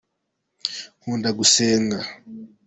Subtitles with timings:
[0.99, 1.99] nkunda gusenga.